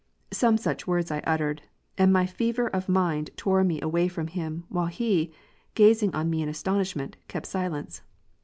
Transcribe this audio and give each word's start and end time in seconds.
"Some 0.33 0.57
such 0.57 0.87
words 0.87 1.11
I 1.11 1.19
uttered, 1.27 1.61
and 1.95 2.11
my 2.11 2.25
fever 2.25 2.65
of 2.69 2.89
mind 2.89 3.29
tore 3.37 3.63
me 3.63 3.79
away 3.83 4.07
from 4.07 4.25
him, 4.25 4.63
while 4.67 4.87
he, 4.87 5.31
gazing 5.75 6.15
on 6.15 6.27
me 6.27 6.41
in 6.41 6.49
astonishment, 6.49 7.17
kept 7.27 7.45
silence. 7.45 8.01